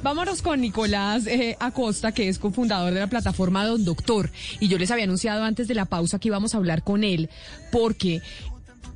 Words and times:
Vámonos 0.00 0.40
con 0.40 0.60
Nicolás 0.60 1.26
eh, 1.26 1.56
Acosta, 1.60 2.12
que 2.12 2.28
es 2.28 2.38
cofundador 2.38 2.94
de 2.94 3.00
la 3.00 3.08
plataforma 3.08 3.64
Don 3.66 3.84
Doctor. 3.84 4.30
Y 4.58 4.68
yo 4.68 4.78
les 4.78 4.90
había 4.90 5.04
anunciado 5.04 5.44
antes 5.44 5.68
de 5.68 5.74
la 5.74 5.84
pausa 5.84 6.18
que 6.18 6.28
íbamos 6.28 6.54
a 6.54 6.58
hablar 6.58 6.82
con 6.82 7.04
él, 7.04 7.28
porque 7.70 8.22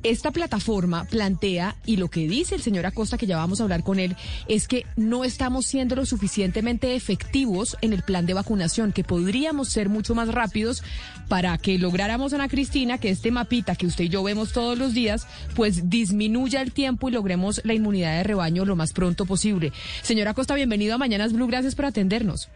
esta 0.09 0.31
plataforma 0.31 1.05
plantea, 1.05 1.75
y 1.85 1.97
lo 1.97 2.09
que 2.09 2.27
dice 2.27 2.55
el 2.55 2.61
señor 2.61 2.85
Acosta, 2.85 3.17
que 3.17 3.27
ya 3.27 3.37
vamos 3.37 3.59
a 3.59 3.63
hablar 3.63 3.83
con 3.83 3.99
él, 3.99 4.15
es 4.47 4.67
que 4.67 4.85
no 4.95 5.23
estamos 5.23 5.65
siendo 5.65 5.95
lo 5.95 6.05
suficientemente 6.05 6.95
efectivos 6.95 7.77
en 7.81 7.93
el 7.93 8.03
plan 8.03 8.25
de 8.25 8.33
vacunación, 8.33 8.93
que 8.93 9.03
podríamos 9.03 9.69
ser 9.69 9.89
mucho 9.89 10.15
más 10.15 10.29
rápidos 10.29 10.83
para 11.27 11.57
que 11.57 11.77
lográramos, 11.77 12.33
Ana 12.33 12.47
Cristina, 12.47 12.97
que 12.97 13.09
este 13.09 13.31
mapita 13.31 13.75
que 13.75 13.87
usted 13.87 14.05
y 14.05 14.09
yo 14.09 14.23
vemos 14.23 14.53
todos 14.53 14.77
los 14.77 14.93
días, 14.93 15.27
pues 15.55 15.89
disminuya 15.89 16.61
el 16.61 16.71
tiempo 16.71 17.09
y 17.09 17.11
logremos 17.11 17.61
la 17.63 17.73
inmunidad 17.73 18.17
de 18.17 18.23
rebaño 18.23 18.65
lo 18.65 18.75
más 18.75 18.93
pronto 18.93 19.25
posible. 19.25 19.73
Señor 20.01 20.27
Acosta, 20.27 20.55
bienvenido 20.55 20.95
a 20.95 20.97
Mañanas 20.97 21.33
Blue, 21.33 21.47
gracias 21.47 21.75
por 21.75 21.85
atendernos. 21.85 22.49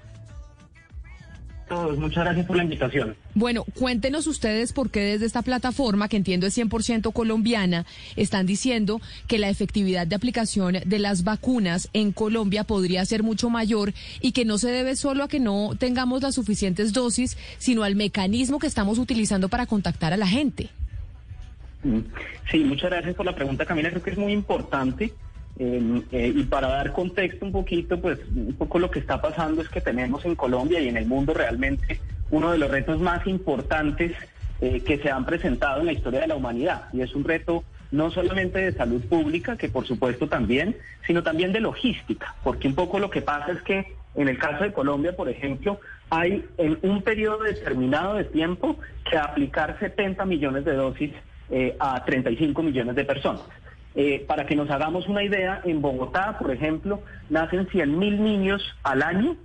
Muchas 1.71 2.25
gracias 2.25 2.45
por 2.45 2.57
la 2.57 2.63
invitación. 2.63 3.15
Bueno, 3.33 3.63
cuéntenos 3.63 4.27
ustedes 4.27 4.73
por 4.73 4.89
qué 4.89 5.01
desde 5.01 5.25
esta 5.25 5.41
plataforma, 5.41 6.09
que 6.09 6.17
entiendo 6.17 6.45
es 6.45 6.57
100% 6.57 7.13
colombiana, 7.13 7.85
están 8.15 8.45
diciendo 8.45 8.99
que 9.27 9.39
la 9.39 9.49
efectividad 9.49 10.05
de 10.05 10.15
aplicación 10.15 10.77
de 10.85 10.99
las 10.99 11.23
vacunas 11.23 11.89
en 11.93 12.11
Colombia 12.11 12.65
podría 12.65 13.05
ser 13.05 13.23
mucho 13.23 13.49
mayor 13.49 13.93
y 14.19 14.33
que 14.33 14.43
no 14.43 14.57
se 14.57 14.69
debe 14.69 14.95
solo 14.95 15.23
a 15.23 15.27
que 15.27 15.39
no 15.39 15.71
tengamos 15.77 16.21
las 16.21 16.35
suficientes 16.35 16.91
dosis, 16.91 17.37
sino 17.57 17.83
al 17.83 17.95
mecanismo 17.95 18.59
que 18.59 18.67
estamos 18.67 18.99
utilizando 18.99 19.47
para 19.47 19.65
contactar 19.65 20.11
a 20.13 20.17
la 20.17 20.27
gente. 20.27 20.69
Mm. 21.83 21.99
Sí, 22.51 22.59
muchas 22.59 22.89
gracias 22.89 23.15
por 23.15 23.25
la 23.25 23.33
pregunta, 23.33 23.65
Camila. 23.65 23.89
Creo 23.89 24.03
que 24.03 24.11
es 24.11 24.17
muy 24.17 24.33
importante 24.33 25.13
Eh, 25.59 26.33
y 26.35 26.43
para 26.43 26.67
dar 26.69 26.91
contexto 26.93 27.45
un 27.45 27.51
poquito, 27.51 27.99
pues 27.99 28.19
un 28.35 28.53
poco 28.53 28.79
lo 28.79 28.89
que 28.89 28.99
está 28.99 29.21
pasando 29.21 29.61
es 29.61 29.69
que 29.69 29.81
tenemos 29.81 30.25
en 30.25 30.35
Colombia 30.35 30.79
y 30.79 30.87
en 30.87 30.97
el 30.97 31.05
mundo 31.05 31.33
realmente 31.33 31.99
uno 32.31 32.51
de 32.51 32.57
los 32.57 32.71
retos 32.71 32.99
más 32.99 33.27
importantes 33.27 34.13
eh, 34.61 34.81
que 34.81 34.97
se 34.99 35.11
han 35.11 35.25
presentado 35.25 35.81
en 35.81 35.87
la 35.87 35.93
historia 35.93 36.21
de 36.21 36.27
la 36.27 36.35
humanidad. 36.35 36.83
Y 36.93 37.01
es 37.01 37.13
un 37.13 37.23
reto 37.23 37.63
no 37.91 38.09
solamente 38.09 38.59
de 38.59 38.71
salud 38.71 39.01
pública, 39.03 39.57
que 39.57 39.69
por 39.69 39.85
supuesto 39.85 40.27
también, 40.27 40.77
sino 41.05 41.23
también 41.23 41.51
de 41.51 41.59
logística, 41.59 42.35
porque 42.43 42.67
un 42.67 42.75
poco 42.75 42.99
lo 42.99 43.09
que 43.09 43.21
pasa 43.21 43.51
es 43.51 43.61
que 43.63 43.93
en 44.15 44.27
el 44.27 44.37
caso 44.37 44.63
de 44.63 44.73
Colombia, 44.73 45.15
por 45.15 45.29
ejemplo, 45.29 45.79
hay 46.09 46.45
en 46.57 46.77
un 46.81 47.01
periodo 47.01 47.43
determinado 47.43 48.15
de 48.15 48.25
tiempo 48.25 48.77
que 49.09 49.17
aplicar 49.17 49.77
70 49.79 50.25
millones 50.25 50.65
de 50.65 50.73
dosis 50.73 51.11
eh, 51.49 51.75
a 51.79 52.03
35 52.03 52.61
millones 52.63 52.95
de 52.95 53.05
personas. 53.05 53.41
Eh, 53.93 54.23
para 54.25 54.45
que 54.45 54.55
nos 54.55 54.69
hagamos 54.69 55.07
una 55.07 55.23
idea, 55.23 55.61
en 55.65 55.81
Bogotá, 55.81 56.37
por 56.39 56.51
ejemplo, 56.51 57.01
nacen 57.29 57.67
100 57.67 57.99
mil 57.99 58.23
niños 58.23 58.61
al 58.83 59.03
año 59.03 59.35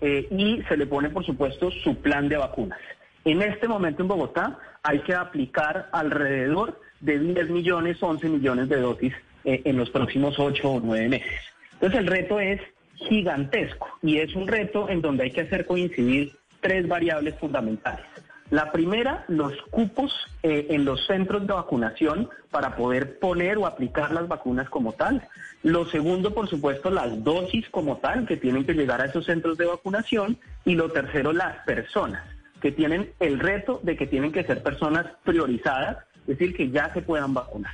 eh, 0.00 0.26
y 0.30 0.62
se 0.68 0.76
le 0.76 0.86
pone, 0.86 1.08
por 1.10 1.24
supuesto, 1.24 1.70
su 1.70 1.94
plan 1.96 2.28
de 2.28 2.36
vacunas. 2.36 2.80
En 3.24 3.40
este 3.42 3.68
momento 3.68 4.02
en 4.02 4.08
Bogotá 4.08 4.58
hay 4.82 4.98
que 5.00 5.14
aplicar 5.14 5.88
alrededor 5.92 6.80
de 7.00 7.18
10 7.20 7.50
millones, 7.50 8.02
11 8.02 8.28
millones 8.28 8.68
de 8.68 8.80
dosis 8.80 9.14
eh, 9.44 9.62
en 9.64 9.76
los 9.76 9.90
próximos 9.90 10.38
8 10.38 10.68
o 10.68 10.80
9 10.80 11.08
meses. 11.08 11.32
Entonces 11.74 12.00
el 12.00 12.06
reto 12.08 12.40
es 12.40 12.60
gigantesco 12.96 13.88
y 14.02 14.18
es 14.18 14.34
un 14.34 14.48
reto 14.48 14.88
en 14.88 15.00
donde 15.00 15.24
hay 15.24 15.30
que 15.30 15.42
hacer 15.42 15.66
coincidir 15.66 16.32
tres 16.60 16.86
variables 16.88 17.36
fundamentales. 17.38 18.06
La 18.52 18.70
primera, 18.70 19.24
los 19.28 19.54
cupos 19.70 20.12
eh, 20.42 20.66
en 20.68 20.84
los 20.84 21.06
centros 21.06 21.46
de 21.46 21.54
vacunación 21.54 22.28
para 22.50 22.76
poder 22.76 23.18
poner 23.18 23.56
o 23.56 23.64
aplicar 23.64 24.12
las 24.12 24.28
vacunas 24.28 24.68
como 24.68 24.92
tal. 24.92 25.26
Lo 25.62 25.86
segundo, 25.86 26.34
por 26.34 26.50
supuesto, 26.50 26.90
las 26.90 27.24
dosis 27.24 27.66
como 27.70 27.96
tal 27.96 28.26
que 28.26 28.36
tienen 28.36 28.66
que 28.66 28.74
llegar 28.74 29.00
a 29.00 29.06
esos 29.06 29.24
centros 29.24 29.56
de 29.56 29.64
vacunación. 29.64 30.36
Y 30.66 30.74
lo 30.74 30.90
tercero, 30.90 31.32
las 31.32 31.64
personas 31.64 32.24
que 32.60 32.70
tienen 32.72 33.10
el 33.20 33.40
reto 33.40 33.80
de 33.84 33.96
que 33.96 34.06
tienen 34.06 34.32
que 34.32 34.44
ser 34.44 34.62
personas 34.62 35.06
priorizadas, 35.24 36.04
es 36.26 36.38
decir, 36.38 36.54
que 36.54 36.68
ya 36.68 36.92
se 36.92 37.00
puedan 37.00 37.32
vacunar. 37.32 37.72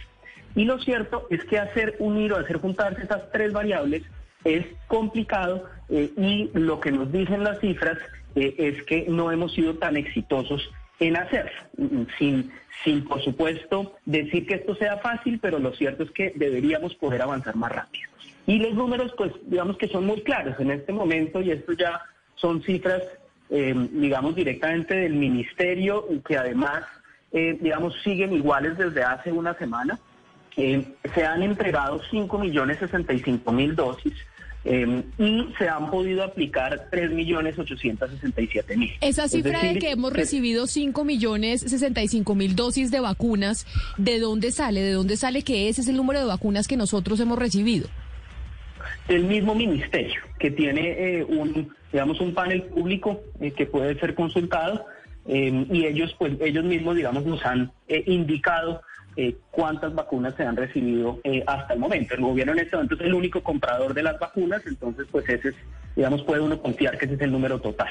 Y 0.55 0.65
lo 0.65 0.79
cierto 0.79 1.27
es 1.29 1.45
que 1.47 1.59
hacer 1.59 1.97
unir 1.99 2.33
o 2.33 2.37
hacer 2.37 2.59
juntarse 2.59 3.03
esas 3.03 3.33
tres 3.33 3.53
variables 3.53 4.05
es 4.45 4.65
complicado 4.87 5.65
eh, 5.91 6.11
y 6.17 6.51
lo 6.55 6.81
que 6.81 6.93
nos 6.93 7.11
dicen 7.11 7.45
las 7.45 7.61
cifras 7.61 7.99
eh, 8.35 8.55
es 8.59 8.83
que 8.85 9.07
no 9.09 9.33
hemos 9.33 9.53
sido 9.53 9.75
tan 9.77 9.97
exitosos 9.97 10.71
en 11.01 11.17
hacerlo, 11.17 11.61
sin, 12.19 12.51
sin 12.85 13.05
por 13.05 13.23
supuesto 13.23 13.97
decir 14.05 14.47
que 14.47 14.55
esto 14.55 14.75
sea 14.75 14.99
fácil, 14.99 15.39
pero 15.41 15.59
lo 15.59 15.73
cierto 15.73 16.03
es 16.03 16.11
que 16.11 16.33
deberíamos 16.35 16.95
poder 16.97 17.23
avanzar 17.23 17.57
más 17.57 17.73
rápido. 17.73 18.11
Y 18.47 18.59
los 18.59 18.75
números, 18.75 19.13
pues 19.17 19.33
digamos 19.47 19.77
que 19.77 19.89
son 19.89 20.07
muy 20.07 20.23
claros 20.23 20.59
en 20.59 20.71
este 20.71 20.93
momento 20.93 21.41
y 21.41 21.51
esto 21.51 21.73
ya 21.73 22.01
son 22.35 22.63
cifras, 22.63 23.03
eh, 23.51 23.75
digamos, 23.93 24.35
directamente 24.35 24.95
del 24.95 25.15
ministerio 25.15 26.07
y 26.11 26.21
que 26.21 26.37
además, 26.37 26.85
eh, 27.33 27.57
digamos, 27.61 27.95
siguen 28.03 28.33
iguales 28.33 28.77
desde 28.79 29.03
hace 29.03 29.33
una 29.33 29.55
semana. 29.55 29.99
se 30.57 31.25
han 31.25 31.43
entregado 31.45 32.01
5.065.000 32.11 33.75
dosis 33.75 34.15
Em, 34.65 35.05
y 35.19 35.49
se 35.57 35.69
han 35.69 35.91
podido 35.91 36.25
aplicar 36.25 36.89
3.867.000. 36.91 38.97
Esa 39.01 39.29
cifra 39.29 39.63
de 39.63 39.79
que 39.79 39.93
hemos 39.93 40.13
recibido 40.13 40.65
5.065.000 40.65 42.55
dosis 42.55 42.91
de 42.91 43.01
vacunas, 43.01 43.67
¿de 43.97 44.19
dónde 44.19 44.51
sale? 44.51 44.83
¿De 44.83 44.93
dónde 44.93 45.17
sale 45.17 45.43
que 45.43 45.69
ese 45.69 45.83
es 45.83 45.89
el 45.89 45.97
número 45.97 46.19
de 46.19 46.27
vacunas 46.27 46.67
que 46.67 46.77
nosotros 46.77 47.21
hemos 47.21 47.39
recibido? 47.39 47.89
El 49.07 49.25
mismo 49.25 49.55
ministerio, 49.55 50.21
que 50.39 50.51
tiene 50.51 51.19
eh, 51.19 51.25
un, 51.25 51.73
digamos, 51.93 52.21
un 52.21 52.35
panel 52.35 52.65
público 52.65 53.23
eh, 53.41 53.53
que 53.53 53.67
puede 53.67 53.99
ser 53.99 54.15
consultado 54.15 54.85
em, 55.27 55.67
y 55.73 55.87
ellos, 55.87 56.15
pues, 56.19 56.33
ellos 56.41 56.65
mismos, 56.65 56.97
digamos, 56.97 57.25
nos 57.25 57.45
han 57.47 57.73
eh, 57.87 58.03
indicado 58.07 58.83
eh, 59.21 59.35
cuántas 59.51 59.93
vacunas 59.97 60.37
se 60.37 60.45
han 60.45 60.55
recibido 60.55 61.19
eh, 61.25 61.43
hasta 61.45 61.75
el 61.75 61.81
momento. 61.81 62.15
El 62.15 62.21
gobierno 62.21 62.53
en 62.53 62.61
este 62.61 62.77
momento 62.77 62.95
es 62.95 63.01
el 63.01 63.15
único 63.15 63.43
comprador 63.43 63.93
de 63.93 64.05
las 64.05 64.17
vacunas, 64.17 64.63
entonces 64.65 65.09
pues 65.11 65.29
ese 65.29 65.49
es, 65.49 65.55
digamos, 65.97 66.23
puede 66.23 66.41
uno 66.41 66.63
confiar 66.63 66.97
que 66.97 67.07
ese 67.07 67.17
es 67.17 67.21
el 67.23 67.33
número 67.33 67.61
total. 67.61 67.89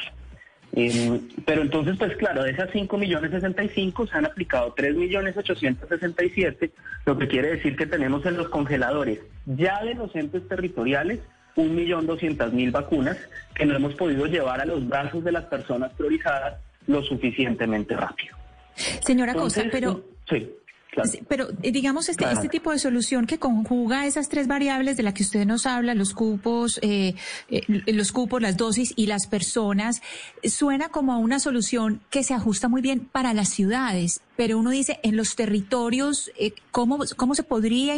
Eh, 0.71 1.19
pero 1.45 1.63
entonces, 1.63 1.97
pues 1.97 2.15
claro, 2.15 2.43
de 2.43 2.51
esas 2.51 2.69
5 2.71 2.97
millones 2.97 3.31
65 3.31 4.07
se 4.07 4.17
han 4.17 4.25
aplicado 4.25 4.73
3 4.73 4.95
millones 4.95 5.35
867, 5.35 6.71
lo 7.05 7.17
que 7.17 7.27
quiere 7.27 7.49
decir 7.49 7.75
que 7.75 7.87
tenemos 7.87 8.25
en 8.25 8.37
los 8.37 8.47
congeladores 8.47 9.19
ya 9.45 9.83
de 9.83 9.95
los 9.95 10.15
entes 10.15 10.47
territoriales 10.47 11.19
un 11.57 11.75
millón 11.75 12.07
doscientas 12.07 12.53
mil 12.53 12.71
vacunas 12.71 13.17
que 13.53 13.65
no 13.65 13.75
hemos 13.75 13.95
podido 13.95 14.27
llevar 14.27 14.61
a 14.61 14.65
los 14.65 14.87
brazos 14.87 15.25
de 15.25 15.33
las 15.33 15.43
personas 15.45 15.91
priorizadas 15.91 16.61
lo 16.85 17.03
suficientemente 17.03 17.97
rápido. 17.97 18.37
Señora 18.75 19.33
Cosa, 19.33 19.65
pero... 19.69 20.05
Sí. 20.29 20.49
Pero 21.27 21.49
eh, 21.61 21.71
digamos, 21.71 22.09
este, 22.09 22.25
este 22.31 22.49
tipo 22.49 22.71
de 22.71 22.79
solución 22.79 23.25
que 23.25 23.37
conjuga 23.37 24.05
esas 24.05 24.29
tres 24.29 24.47
variables 24.47 24.97
de 24.97 25.03
las 25.03 25.13
que 25.13 25.23
usted 25.23 25.45
nos 25.45 25.65
habla, 25.65 25.93
los 25.93 26.13
cupos, 26.13 26.79
eh, 26.81 27.15
eh, 27.49 27.93
los 27.93 28.11
cupos, 28.11 28.41
las 28.41 28.57
dosis 28.57 28.93
y 28.95 29.07
las 29.07 29.27
personas, 29.27 30.01
suena 30.43 30.89
como 30.89 31.13
a 31.13 31.17
una 31.17 31.39
solución 31.39 32.01
que 32.09 32.23
se 32.23 32.33
ajusta 32.33 32.67
muy 32.67 32.81
bien 32.81 33.01
para 33.01 33.33
las 33.33 33.49
ciudades. 33.49 34.21
Pero 34.35 34.57
uno 34.57 34.69
dice, 34.69 34.99
en 35.03 35.17
los 35.17 35.35
territorios, 35.35 36.31
¿cómo, 36.71 36.99
¿cómo 37.15 37.33
se 37.33 37.43
podría, 37.43 37.93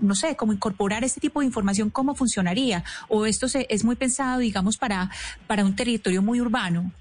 no 0.00 0.14
sé, 0.14 0.36
cómo 0.36 0.52
incorporar 0.52 1.04
este 1.04 1.20
tipo 1.20 1.40
de 1.40 1.46
información? 1.46 1.90
¿Cómo 1.90 2.14
funcionaría? 2.14 2.84
¿O 3.08 3.24
esto 3.24 3.48
se, 3.48 3.66
es 3.70 3.84
muy 3.84 3.96
pensado, 3.96 4.40
digamos, 4.40 4.78
para, 4.78 5.10
para 5.46 5.64
un 5.64 5.76
territorio 5.76 6.22
muy 6.22 6.40
urbano? 6.40 6.92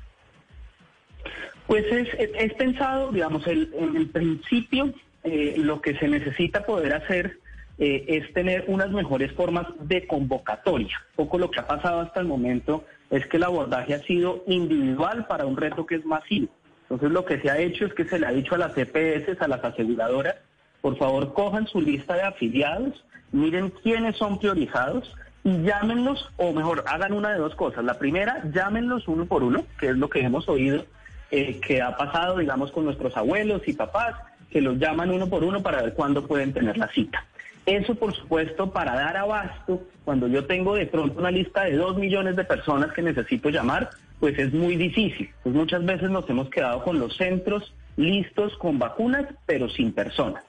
Pues 1.67 1.85
es, 1.91 2.53
pensado, 2.53 3.11
digamos, 3.11 3.45
el, 3.45 3.73
en 3.77 3.97
el 3.97 4.07
principio 4.07 4.93
eh, 5.23 5.55
lo 5.57 5.81
que 5.81 5.95
se 5.97 6.07
necesita 6.07 6.65
poder 6.65 6.93
hacer 6.93 7.39
eh, 7.77 8.05
es 8.07 8.33
tener 8.33 8.63
unas 8.67 8.89
mejores 8.89 9.33
formas 9.33 9.67
de 9.81 10.07
convocatoria. 10.07 10.97
Poco 11.15 11.37
lo 11.37 11.51
que 11.51 11.59
ha 11.59 11.67
pasado 11.67 11.99
hasta 11.99 12.21
el 12.21 12.25
momento 12.25 12.85
es 13.09 13.27
que 13.27 13.35
el 13.35 13.43
abordaje 13.43 13.93
ha 13.93 13.99
sido 13.99 14.43
individual 14.47 15.27
para 15.27 15.45
un 15.45 15.57
reto 15.57 15.85
que 15.85 15.95
es 15.95 16.05
masivo. 16.05 16.47
Entonces 16.83 17.11
lo 17.11 17.25
que 17.25 17.41
se 17.41 17.51
ha 17.51 17.57
hecho 17.57 17.85
es 17.85 17.93
que 17.93 18.05
se 18.05 18.17
le 18.17 18.27
ha 18.27 18.31
dicho 18.31 18.55
a 18.55 18.59
las 18.59 18.77
EPS, 18.77 19.41
a 19.41 19.47
las 19.49 19.61
aseguradoras, 19.61 20.35
por 20.79 20.97
favor 20.97 21.33
cojan 21.33 21.67
su 21.67 21.81
lista 21.81 22.15
de 22.15 22.21
afiliados, 22.21 23.03
miren 23.33 23.71
quiénes 23.83 24.15
son 24.15 24.39
priorizados 24.39 25.13
y 25.43 25.63
llámenlos, 25.63 26.29
o 26.37 26.53
mejor, 26.53 26.85
hagan 26.87 27.11
una 27.11 27.31
de 27.33 27.39
dos 27.39 27.55
cosas. 27.55 27.83
La 27.83 27.99
primera, 27.99 28.41
llámenlos 28.53 29.07
uno 29.09 29.25
por 29.25 29.43
uno, 29.43 29.65
que 29.79 29.89
es 29.89 29.97
lo 29.97 30.09
que 30.09 30.21
hemos 30.21 30.47
oído 30.47 30.85
eh, 31.31 31.59
que 31.59 31.81
ha 31.81 31.95
pasado, 31.95 32.37
digamos, 32.37 32.71
con 32.71 32.85
nuestros 32.85 33.15
abuelos 33.17 33.61
y 33.67 33.73
papás, 33.73 34.15
que 34.49 34.61
los 34.61 34.77
llaman 34.77 35.11
uno 35.11 35.27
por 35.27 35.43
uno 35.43 35.61
para 35.61 35.81
ver 35.81 35.93
cuándo 35.93 36.25
pueden 36.25 36.53
tener 36.53 36.77
la 36.77 36.87
cita. 36.89 37.25
Eso, 37.65 37.95
por 37.95 38.15
supuesto, 38.15 38.71
para 38.71 38.95
dar 38.95 39.17
abasto, 39.17 39.83
cuando 40.05 40.27
yo 40.27 40.45
tengo 40.45 40.75
de 40.75 40.85
pronto 40.85 41.19
una 41.19 41.31
lista 41.31 41.65
de 41.65 41.75
dos 41.75 41.97
millones 41.97 42.37
de 42.37 42.45
personas 42.45 42.93
que 42.93 43.01
necesito 43.01 43.49
llamar, 43.49 43.89
pues 44.21 44.39
es 44.39 44.53
muy 44.53 44.77
difícil. 44.77 45.29
Pues 45.43 45.53
muchas 45.53 45.83
veces 45.85 46.09
nos 46.09 46.29
hemos 46.29 46.49
quedado 46.49 46.81
con 46.83 46.97
los 46.97 47.17
centros 47.17 47.73
listos 47.97 48.57
con 48.57 48.79
vacunas, 48.79 49.25
pero 49.45 49.67
sin 49.67 49.91
personas. 49.91 50.43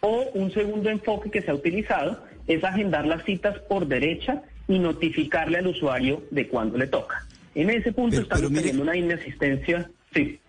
O 0.00 0.26
un 0.34 0.52
segundo 0.52 0.90
enfoque 0.90 1.30
que 1.30 1.40
se 1.40 1.50
ha 1.50 1.54
utilizado 1.54 2.22
es 2.46 2.62
agendar 2.62 3.06
las 3.06 3.24
citas 3.24 3.58
por 3.60 3.86
derecha 3.86 4.42
y 4.68 4.78
notificarle 4.78 5.58
al 5.58 5.68
usuario 5.68 6.22
de 6.30 6.48
cuándo 6.48 6.76
le 6.76 6.86
toca. 6.86 7.24
En 7.54 7.70
ese 7.70 7.92
punto 7.92 8.20
estamos 8.20 8.52
teniendo 8.52 8.82
una 8.82 8.96
inasistencia. 8.96 9.90
Sí. 10.18 10.40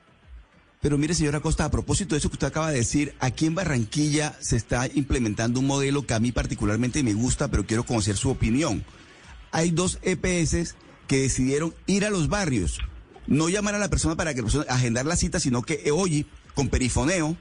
Pero 0.81 0.97
mire, 0.97 1.13
señora 1.13 1.41
Costa, 1.41 1.65
a 1.65 1.71
propósito 1.71 2.15
de 2.15 2.19
eso 2.19 2.29
que 2.29 2.35
usted 2.35 2.47
acaba 2.47 2.71
de 2.71 2.77
decir, 2.77 3.13
aquí 3.19 3.45
en 3.45 3.55
Barranquilla 3.55 4.35
se 4.39 4.55
está 4.55 4.87
implementando 4.93 5.59
un 5.59 5.67
modelo 5.67 6.05
que 6.05 6.13
a 6.13 6.19
mí 6.19 6.31
particularmente 6.31 7.03
me 7.03 7.13
gusta, 7.13 7.49
pero 7.49 7.65
quiero 7.65 7.85
conocer 7.85 8.15
su 8.15 8.29
opinión. 8.29 8.85
Hay 9.51 9.71
dos 9.71 9.99
EPS 10.03 10.75
que 11.07 11.19
decidieron 11.19 11.73
ir 11.85 12.05
a 12.05 12.09
los 12.09 12.29
barrios, 12.29 12.79
no 13.27 13.49
llamar 13.49 13.75
a 13.75 13.79
la 13.79 13.89
persona 13.89 14.15
para 14.15 14.33
que 14.33 14.39
la 14.39 14.45
persona 14.45 14.65
agendar 14.69 15.05
la 15.05 15.17
cita, 15.17 15.39
sino 15.41 15.63
que 15.63 15.91
hoy, 15.91 16.25
con 16.55 16.69
perifoneo, 16.69 17.35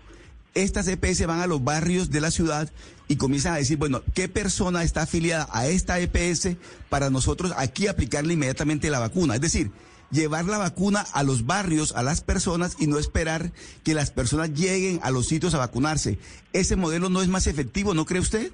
estas 0.54 0.88
EPS 0.88 1.26
van 1.26 1.40
a 1.40 1.46
los 1.46 1.62
barrios 1.62 2.10
de 2.10 2.20
la 2.20 2.32
ciudad 2.32 2.72
y 3.06 3.16
comienzan 3.16 3.54
a 3.54 3.58
decir, 3.58 3.76
bueno, 3.76 4.02
¿qué 4.14 4.28
persona 4.28 4.82
está 4.82 5.02
afiliada 5.02 5.48
a 5.52 5.69
esta 5.69 6.00
EPS 6.00 6.56
para 6.88 7.10
nosotros 7.10 7.52
aquí 7.56 7.86
aplicarle 7.86 8.34
inmediatamente 8.34 8.90
la 8.90 8.98
vacuna? 8.98 9.36
Es 9.36 9.40
decir, 9.40 9.70
llevar 10.10 10.44
la 10.46 10.58
vacuna 10.58 11.05
a 11.12 11.22
los 11.22 11.46
barrios, 11.46 11.94
a 11.94 12.02
las 12.02 12.22
personas 12.22 12.76
y 12.81 12.87
no 12.87 12.99
esperar 12.99 13.52
que 13.84 13.94
las 13.94 14.10
personas 14.10 14.52
lleguen 14.55 15.00
a 15.02 15.10
los 15.10 15.26
sitios 15.26 15.55
a 15.55 15.58
vacunarse. 15.58 16.19
¿Ese 16.52 16.76
modelo 16.76 17.08
no 17.08 17.22
es 17.22 17.28
más 17.28 17.46
efectivo, 17.46 17.94
no 17.94 18.05
cree 18.05 18.20
usted? 18.20 18.52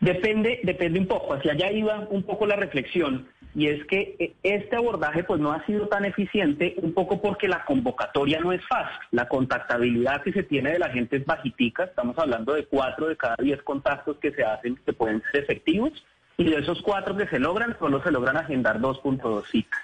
Depende, 0.00 0.60
depende 0.62 1.00
un 1.00 1.06
poco. 1.06 1.34
Hacia 1.34 1.52
allá 1.52 1.72
iba 1.72 2.06
un 2.10 2.22
poco 2.22 2.46
la 2.46 2.56
reflexión 2.56 3.28
y 3.54 3.66
es 3.66 3.84
que 3.86 4.14
eh, 4.18 4.34
este 4.42 4.76
abordaje 4.76 5.24
pues 5.24 5.40
no 5.40 5.52
ha 5.52 5.64
sido 5.66 5.88
tan 5.88 6.04
eficiente 6.04 6.76
un 6.82 6.92
poco 6.92 7.20
porque 7.20 7.48
la 7.48 7.64
convocatoria 7.64 8.38
no 8.40 8.52
es 8.52 8.64
fácil. 8.68 8.98
La 9.10 9.26
contactabilidad 9.26 10.22
que 10.22 10.32
se 10.32 10.44
tiene 10.44 10.72
de 10.72 10.78
la 10.78 10.90
gente 10.90 11.16
es 11.16 11.26
bajitica. 11.26 11.84
Estamos 11.84 12.16
hablando 12.18 12.54
de 12.54 12.66
cuatro 12.66 13.08
de 13.08 13.16
cada 13.16 13.36
diez 13.42 13.60
contactos 13.62 14.18
que 14.18 14.30
se 14.32 14.44
hacen 14.44 14.76
que 14.84 14.92
pueden 14.92 15.22
ser 15.32 15.42
efectivos 15.42 15.92
y 16.36 16.44
de 16.44 16.58
esos 16.58 16.80
cuatro 16.82 17.16
que 17.16 17.26
se 17.26 17.40
logran 17.40 17.76
solo 17.80 18.00
se 18.02 18.12
logran 18.12 18.36
agendar 18.36 18.78
2.2 18.78 19.44
citas. 19.46 19.80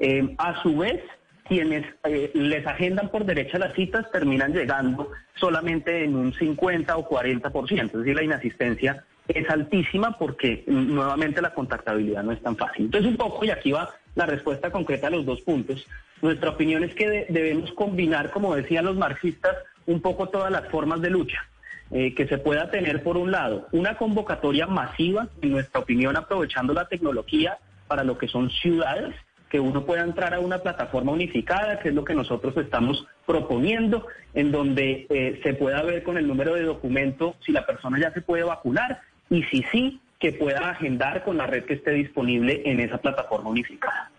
Eh, 0.00 0.34
a 0.38 0.62
su 0.62 0.76
vez, 0.76 1.02
quienes 1.48 1.84
eh, 2.04 2.30
les 2.34 2.66
agendan 2.66 3.08
por 3.08 3.24
derecha 3.24 3.58
las 3.58 3.74
citas 3.74 4.10
terminan 4.12 4.52
llegando 4.52 5.10
solamente 5.34 6.04
en 6.04 6.14
un 6.14 6.32
50 6.34 6.96
o 6.96 7.08
40%, 7.08 7.84
es 7.84 7.92
decir, 7.92 8.14
la 8.14 8.22
inasistencia 8.22 9.04
es 9.26 9.48
altísima 9.50 10.16
porque 10.18 10.64
mm, 10.66 10.94
nuevamente 10.94 11.42
la 11.42 11.54
contactabilidad 11.54 12.22
no 12.22 12.32
es 12.32 12.42
tan 12.42 12.56
fácil. 12.56 12.86
Entonces 12.86 13.10
un 13.10 13.16
poco, 13.16 13.44
y 13.44 13.50
aquí 13.50 13.72
va 13.72 13.90
la 14.14 14.26
respuesta 14.26 14.70
concreta 14.70 15.06
a 15.06 15.10
los 15.10 15.24
dos 15.24 15.40
puntos, 15.42 15.86
nuestra 16.22 16.50
opinión 16.50 16.84
es 16.84 16.94
que 16.94 17.26
debemos 17.28 17.72
combinar, 17.72 18.30
como 18.30 18.54
decían 18.54 18.84
los 18.84 18.96
marxistas, 18.96 19.56
un 19.86 20.00
poco 20.00 20.28
todas 20.28 20.50
las 20.50 20.68
formas 20.68 21.00
de 21.00 21.10
lucha. 21.10 21.46
Eh, 21.90 22.14
que 22.14 22.28
se 22.28 22.36
pueda 22.36 22.70
tener, 22.70 23.02
por 23.02 23.16
un 23.16 23.30
lado, 23.30 23.66
una 23.72 23.96
convocatoria 23.96 24.66
masiva, 24.66 25.28
en 25.40 25.52
nuestra 25.52 25.80
opinión, 25.80 26.18
aprovechando 26.18 26.74
la 26.74 26.86
tecnología 26.86 27.56
para 27.86 28.04
lo 28.04 28.18
que 28.18 28.28
son 28.28 28.50
ciudades, 28.50 29.14
que 29.50 29.60
uno 29.60 29.84
pueda 29.84 30.02
entrar 30.02 30.34
a 30.34 30.40
una 30.40 30.58
plataforma 30.58 31.12
unificada, 31.12 31.78
que 31.78 31.88
es 31.88 31.94
lo 31.94 32.04
que 32.04 32.14
nosotros 32.14 32.56
estamos 32.56 33.06
proponiendo, 33.26 34.06
en 34.34 34.52
donde 34.52 35.06
eh, 35.08 35.40
se 35.42 35.54
pueda 35.54 35.82
ver 35.82 36.02
con 36.02 36.18
el 36.18 36.26
número 36.26 36.54
de 36.54 36.62
documento 36.62 37.36
si 37.44 37.52
la 37.52 37.66
persona 37.66 37.98
ya 37.98 38.12
se 38.12 38.20
puede 38.20 38.44
vacunar 38.44 39.00
y 39.30 39.42
si 39.44 39.62
sí, 39.72 40.00
que 40.18 40.32
pueda 40.32 40.70
agendar 40.70 41.22
con 41.22 41.36
la 41.36 41.46
red 41.46 41.64
que 41.64 41.74
esté 41.74 41.92
disponible 41.92 42.62
en 42.64 42.80
esa 42.80 42.98
plataforma 42.98 43.50
unificada. 43.50 44.10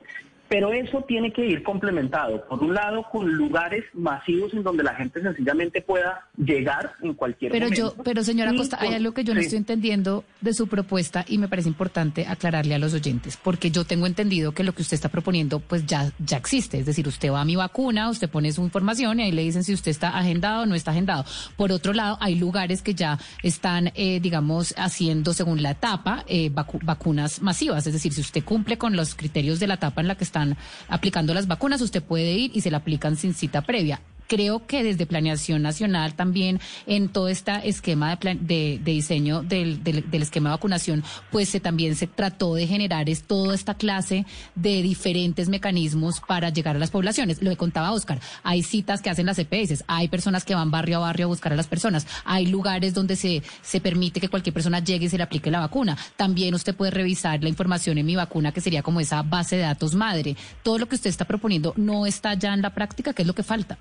Pero 0.49 0.73
eso 0.73 1.03
tiene 1.07 1.31
que 1.31 1.45
ir 1.45 1.61
complementado, 1.61 2.43
por 2.47 2.63
un 2.63 2.73
lado, 2.73 3.05
con 3.11 3.31
lugares 3.31 3.85
masivos 3.93 4.51
en 4.53 4.63
donde 4.63 4.83
la 4.83 4.95
gente 4.95 5.21
sencillamente 5.21 5.81
pueda 5.81 6.27
llegar 6.37 6.93
en 7.03 7.13
cualquier 7.13 7.51
pero 7.51 7.67
momento. 7.67 7.95
Yo, 7.95 8.03
pero 8.03 8.23
señora 8.23 8.53
Costa, 8.55 8.77
hay 8.79 8.95
algo 8.95 9.13
que 9.13 9.23
yo 9.23 9.35
no 9.35 9.39
estoy 9.39 9.59
entendiendo 9.59 10.23
de 10.41 10.53
su 10.53 10.67
propuesta 10.67 11.23
y 11.27 11.37
me 11.37 11.47
parece 11.47 11.69
importante 11.69 12.25
aclararle 12.27 12.73
a 12.73 12.79
los 12.79 12.95
oyentes, 12.95 13.37
porque 13.37 13.69
yo 13.69 13.85
tengo 13.85 14.07
entendido 14.07 14.51
que 14.51 14.63
lo 14.63 14.73
que 14.73 14.81
usted 14.81 14.95
está 14.95 15.09
proponiendo 15.09 15.59
pues 15.59 15.85
ya, 15.85 16.11
ya 16.17 16.37
existe. 16.37 16.79
Es 16.79 16.85
decir, 16.87 17.07
usted 17.07 17.31
va 17.31 17.41
a 17.41 17.45
mi 17.45 17.55
vacuna, 17.55 18.09
usted 18.09 18.27
pone 18.27 18.51
su 18.51 18.63
información 18.63 19.19
y 19.19 19.23
ahí 19.23 19.31
le 19.31 19.43
dicen 19.43 19.63
si 19.63 19.73
usted 19.73 19.91
está 19.91 20.17
agendado 20.17 20.63
o 20.63 20.65
no 20.65 20.73
está 20.73 20.91
agendado. 20.91 21.25
Por 21.57 21.71
otro 21.71 21.93
lado, 21.93 22.17
hay 22.21 22.35
lugares 22.35 22.81
que 22.81 22.95
ya 22.95 23.19
están, 23.43 23.91
eh, 23.93 24.19
digamos, 24.19 24.73
haciendo 24.77 25.33
según 25.33 25.61
la 25.61 25.71
etapa 25.71 26.23
eh, 26.27 26.49
vacunas 26.51 27.41
masivas. 27.41 27.85
Es 27.85 27.93
decir, 27.93 28.13
si 28.13 28.21
usted 28.21 28.43
cumple 28.43 28.77
con 28.79 28.95
los 28.95 29.13
criterios 29.13 29.59
de 29.59 29.67
la 29.67 29.75
etapa 29.75 30.01
en 30.01 30.07
la 30.07 30.15
que 30.15 30.23
está 30.23 30.38
están 30.39 30.57
aplicando 30.87 31.33
las 31.33 31.47
vacunas, 31.47 31.81
usted 31.81 32.01
puede 32.01 32.31
ir 32.33 32.51
y 32.53 32.61
se 32.61 32.71
la 32.71 32.77
aplican 32.77 33.15
sin 33.17 33.33
cita 33.33 33.61
previa 33.61 34.01
creo 34.29 34.65
que 34.65 34.83
desde 34.83 35.07
Planeación 35.07 35.63
Nacional 35.63 36.13
también 36.13 36.61
en 36.85 37.09
todo 37.09 37.27
este 37.27 37.67
esquema 37.67 38.15
de, 38.15 38.79
diseño 38.81 39.41
del, 39.41 39.83
del, 39.83 40.21
esquema 40.21 40.49
de 40.49 40.55
vacunación, 40.55 41.03
pues 41.31 41.49
se, 41.49 41.59
también 41.59 41.95
se 41.95 42.05
trató 42.05 42.53
de 42.53 42.67
generar 42.67 43.09
es, 43.09 43.23
toda 43.23 43.55
esta 43.55 43.73
clase 43.73 44.25
de 44.53 44.83
diferentes 44.83 45.49
mecanismos 45.49 46.21
para 46.25 46.49
llegar 46.49 46.75
a 46.75 46.79
las 46.79 46.91
poblaciones. 46.91 47.41
Lo 47.41 47.49
que 47.49 47.57
contaba 47.57 47.91
Oscar, 47.91 48.19
hay 48.43 48.61
citas 48.61 49.01
que 49.01 49.09
hacen 49.09 49.25
las 49.25 49.39
EPS, 49.39 49.83
hay 49.87 50.07
personas 50.07 50.45
que 50.45 50.53
van 50.53 50.69
barrio 50.69 50.97
a 50.97 50.99
barrio 50.99 51.25
a 51.25 51.29
buscar 51.29 51.51
a 51.51 51.55
las 51.55 51.67
personas, 51.67 52.05
hay 52.23 52.45
lugares 52.45 52.93
donde 52.93 53.15
se, 53.15 53.41
se 53.63 53.81
permite 53.81 54.21
que 54.21 54.29
cualquier 54.29 54.53
persona 54.53 54.79
llegue 54.79 55.07
y 55.07 55.09
se 55.09 55.17
le 55.17 55.23
aplique 55.23 55.49
la 55.49 55.59
vacuna. 55.59 55.97
También 56.15 56.53
usted 56.53 56.75
puede 56.75 56.91
revisar 56.91 57.41
la 57.41 57.49
información 57.49 57.97
en 57.97 58.05
mi 58.05 58.15
vacuna, 58.15 58.51
que 58.51 58.61
sería 58.61 58.83
como 58.83 58.99
esa 58.99 59.23
base 59.23 59.55
de 59.55 59.63
datos 59.63 59.95
madre. 59.95 60.37
Todo 60.61 60.77
lo 60.77 60.87
que 60.87 60.95
usted 60.95 61.09
está 61.09 61.25
proponiendo 61.25 61.73
no 61.77 62.05
está 62.05 62.35
ya 62.35 62.53
en 62.53 62.61
la 62.61 62.75
práctica, 62.75 63.13
¿qué 63.13 63.23
es 63.23 63.27
lo 63.27 63.33
que 63.33 63.43
falta? 63.43 63.79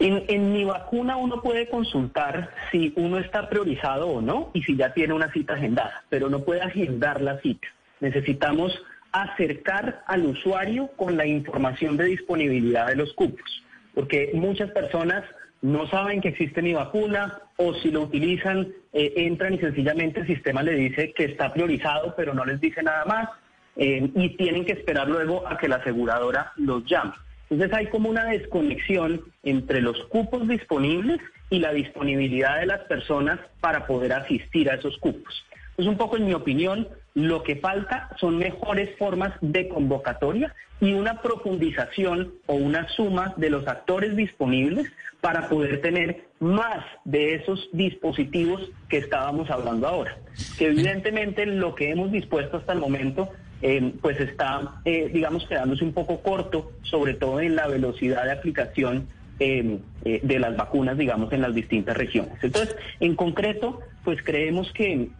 En, 0.00 0.52
mi 0.52 0.64
vacuna 0.64 1.16
uno 1.16 1.42
puede 1.42 1.68
consultar 1.68 2.50
si 2.70 2.92
uno 2.96 3.18
está 3.18 3.48
priorizado 3.48 4.08
o 4.08 4.20
no 4.20 4.50
y 4.54 4.62
si 4.62 4.76
ya 4.76 4.94
tiene 4.94 5.12
una 5.12 5.32
cita 5.32 5.54
agendada, 5.54 6.04
pero 6.08 6.28
no 6.28 6.44
puede 6.44 6.60
agendar 6.60 7.20
la 7.20 7.40
cita. 7.40 7.66
Necesitamos 8.00 8.80
acercar 9.10 10.04
al 10.06 10.26
usuario 10.26 10.88
con 10.96 11.16
la 11.16 11.26
información 11.26 11.96
de 11.96 12.04
disponibilidad 12.04 12.86
de 12.86 12.96
los 12.96 13.12
cupos, 13.14 13.64
porque 13.94 14.30
muchas 14.34 14.70
personas 14.70 15.24
no 15.62 15.88
saben 15.88 16.20
que 16.20 16.28
existe 16.28 16.62
mi 16.62 16.74
vacuna 16.74 17.40
o 17.56 17.74
si 17.74 17.90
lo 17.90 18.02
utilizan, 18.02 18.68
eh, 18.92 19.14
entran 19.16 19.54
y 19.54 19.58
sencillamente 19.58 20.20
el 20.20 20.26
sistema 20.28 20.62
le 20.62 20.74
dice 20.74 21.12
que 21.12 21.24
está 21.24 21.52
priorizado, 21.52 22.14
pero 22.16 22.32
no 22.34 22.44
les 22.44 22.60
dice 22.60 22.82
nada 22.84 23.04
más 23.04 23.28
eh, 23.74 24.08
y 24.14 24.36
tienen 24.36 24.64
que 24.64 24.72
esperar 24.72 25.08
luego 25.08 25.46
a 25.48 25.58
que 25.58 25.66
la 25.66 25.76
aseguradora 25.76 26.52
los 26.56 26.84
llame. 26.84 27.14
Entonces 27.50 27.76
hay 27.76 27.86
como 27.86 28.10
una 28.10 28.26
desconexión 28.26 29.20
entre 29.42 29.80
los 29.80 29.98
cupos 30.06 30.46
disponibles 30.46 31.18
y 31.50 31.60
la 31.60 31.72
disponibilidad 31.72 32.60
de 32.60 32.66
las 32.66 32.80
personas 32.82 33.40
para 33.60 33.86
poder 33.86 34.12
asistir 34.12 34.70
a 34.70 34.74
esos 34.74 34.98
cupos. 34.98 35.44
Pues 35.76 35.88
un 35.88 35.96
poco 35.96 36.16
en 36.16 36.26
mi 36.26 36.34
opinión, 36.34 36.88
lo 37.14 37.42
que 37.42 37.56
falta 37.56 38.10
son 38.18 38.36
mejores 38.36 38.90
formas 38.98 39.32
de 39.40 39.68
convocatoria 39.68 40.54
y 40.80 40.92
una 40.92 41.22
profundización 41.22 42.34
o 42.46 42.54
una 42.54 42.88
suma 42.88 43.34
de 43.36 43.50
los 43.50 43.66
actores 43.66 44.16
disponibles 44.16 44.90
para 45.20 45.48
poder 45.48 45.80
tener 45.80 46.24
más 46.40 46.84
de 47.04 47.34
esos 47.34 47.68
dispositivos 47.72 48.70
que 48.88 48.98
estábamos 48.98 49.50
hablando 49.50 49.88
ahora. 49.88 50.18
Que 50.58 50.66
evidentemente 50.66 51.46
lo 51.46 51.74
que 51.74 51.90
hemos 51.90 52.12
dispuesto 52.12 52.58
hasta 52.58 52.72
el 52.72 52.78
momento 52.78 53.30
eh, 53.60 53.92
pues 54.00 54.20
está, 54.20 54.80
eh, 54.84 55.10
digamos, 55.12 55.46
quedándose 55.46 55.84
un 55.84 55.92
poco 55.92 56.20
corto, 56.22 56.72
sobre 56.82 57.14
todo 57.14 57.40
en 57.40 57.56
la 57.56 57.66
velocidad 57.66 58.24
de 58.24 58.32
aplicación 58.32 59.08
eh, 59.40 59.80
de 60.04 60.38
las 60.38 60.56
vacunas, 60.56 60.96
digamos, 60.96 61.32
en 61.32 61.42
las 61.42 61.54
distintas 61.54 61.96
regiones. 61.96 62.34
Entonces, 62.42 62.76
en 63.00 63.16
concreto, 63.16 63.80
pues 64.04 64.22
creemos 64.22 64.72
que 64.72 65.10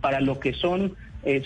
para 0.00 0.20
lo 0.20 0.38
que 0.38 0.52
son 0.52 0.96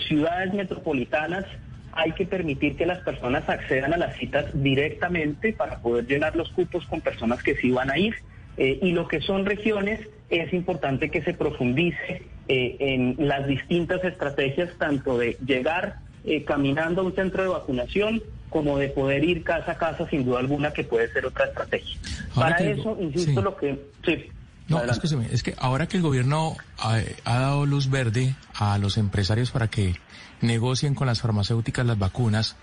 ciudades 0.07 0.53
metropolitanas, 0.53 1.45
hay 1.93 2.11
que 2.11 2.25
permitir 2.25 2.75
que 2.75 2.85
las 2.85 2.99
personas 2.99 3.47
accedan 3.47 3.93
a 3.93 3.97
las 3.97 4.17
citas 4.17 4.45
directamente 4.53 5.53
para 5.53 5.79
poder 5.79 6.05
llenar 6.05 6.35
los 6.35 6.49
cupos 6.49 6.85
con 6.85 7.01
personas 7.01 7.41
que 7.41 7.55
sí 7.55 7.71
van 7.71 7.89
a 7.89 7.97
ir. 7.97 8.15
y 8.57 8.91
lo 8.91 9.07
que 9.07 9.21
son 9.21 9.45
regiones, 9.45 10.01
es 10.29 10.53
importante 10.53 11.09
que 11.09 11.23
se 11.23 11.33
profundice 11.33 12.23
en 12.47 13.15
las 13.17 13.47
distintas 13.47 14.03
estrategias, 14.03 14.69
tanto 14.77 15.17
de 15.17 15.37
llegar 15.45 15.99
eh, 16.23 16.43
caminando 16.43 17.01
a 17.01 17.03
un 17.05 17.13
centro 17.13 17.43
de 17.43 17.49
vacunación 17.49 18.21
como 18.49 18.77
de 18.77 18.89
poder 18.89 19.23
ir 19.23 19.43
casa 19.43 19.73
a 19.73 19.77
casa, 19.77 20.09
sin 20.09 20.25
duda 20.25 20.39
alguna, 20.39 20.73
que 20.73 20.83
puede 20.83 21.11
ser 21.13 21.25
otra 21.25 21.45
estrategia. 21.45 21.97
Para 22.33 22.57
eso, 22.57 22.97
insisto, 22.99 23.41
lo 23.41 23.55
que... 23.55 23.79
Sí, 24.03 24.25
no, 24.69 24.83
escúcheme, 24.83 25.27
es 25.31 25.41
que 25.41 25.55
ahora 25.57 25.87
que 25.87 25.97
el 25.97 26.03
gobierno 26.03 26.55
ha, 26.77 27.01
dado 27.25 27.65
luz 27.65 27.89
verde 27.89 28.35
a 28.53 28.77
los 28.77 28.97
empresarios 28.97 29.49
para 29.49 29.67
que 29.67 29.95
negocien 30.41 30.93
con 30.93 31.07
las 31.07 31.21
farmacéuticas 31.21 31.85
las 31.85 31.97
vacunas 31.97 32.55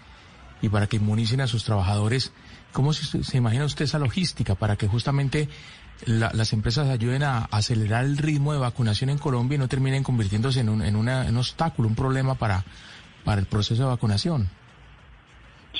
y 0.62 0.68
para 0.68 0.86
que 0.86 0.96
inmunicen 0.96 1.40
a 1.40 1.48
sus 1.48 1.64
trabajadores, 1.64 2.32
¿cómo 2.72 2.92
se, 2.92 3.36
imagina 3.36 3.64
usted 3.64 3.86
esa 3.86 3.98
logística 3.98 4.54
para 4.54 4.76
que 4.76 4.86
justamente 4.86 5.48
las 6.04 6.52
empresas 6.52 6.88
ayuden 6.88 7.24
a 7.24 7.38
acelerar 7.50 8.04
el 8.04 8.18
ritmo 8.18 8.52
de 8.52 8.60
vacunación 8.60 9.10
en 9.10 9.18
Colombia 9.18 9.56
y 9.56 9.58
no 9.58 9.66
terminen 9.66 10.04
convirtiéndose 10.04 10.60
en 10.60 10.68
un, 10.68 10.82
en 10.82 10.94
una, 10.94 11.22
en 11.22 11.30
un 11.30 11.38
obstáculo, 11.38 11.88
un 11.88 11.96
problema 11.96 12.36
para 12.36 12.64
para 13.26 13.40
el 13.40 13.46
proceso 13.46 13.82
de 13.82 13.88
vacunación. 13.88 14.48